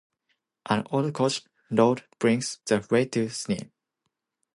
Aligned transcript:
An 0.65 0.87
old 0.89 1.13
coach 1.13 1.43
road 1.69 2.05
brings 2.17 2.57
the 2.65 2.83
Way 2.89 3.05
to 3.05 3.27
Sneem. 3.27 3.69